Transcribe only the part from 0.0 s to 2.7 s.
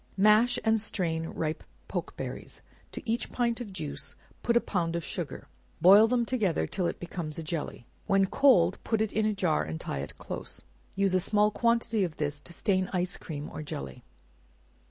Mash and strain ripe pokeberries;